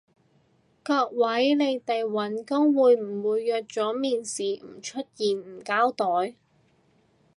[0.81, 6.33] 各位，你哋搵工會唔會約咗面試唔出現唔交代？